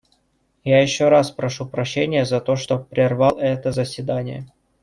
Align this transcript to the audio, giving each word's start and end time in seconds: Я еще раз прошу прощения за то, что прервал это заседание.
Я 0.63 0.81
еще 0.81 1.09
раз 1.09 1.29
прошу 1.29 1.67
прощения 1.67 2.25
за 2.25 2.41
то, 2.41 2.55
что 2.55 2.79
прервал 2.79 3.37
это 3.37 3.71
заседание. 3.71 4.47